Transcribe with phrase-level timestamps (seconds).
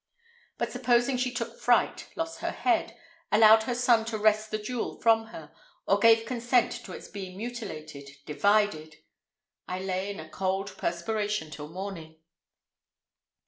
[0.57, 2.97] But supposing she took fright, lost her head,
[3.31, 5.51] allowed her son to wrest the jewel from her,
[5.85, 8.95] or gave consent to its being mutilated, divided!
[9.67, 12.15] I lay in a cold perspiration till morning.